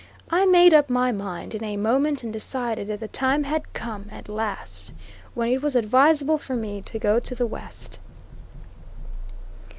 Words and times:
I 0.31 0.47
made 0.47 0.73
up 0.73 0.89
my 0.89 1.11
mind 1.11 1.53
in 1.53 1.63
a 1.63 1.77
moment 1.77 2.23
and 2.23 2.33
decided 2.33 2.87
that 2.87 3.01
the 3.01 3.07
time 3.07 3.43
had 3.43 3.71
come, 3.73 4.07
at 4.09 4.27
last, 4.27 4.93
when 5.35 5.49
it 5.49 5.61
was 5.61 5.75
advisable 5.75 6.39
for 6.39 6.55
me 6.55 6.81
to 6.81 6.97
go 6.97 7.19
to 7.19 7.35
the 7.35 7.45
West. 7.45 7.99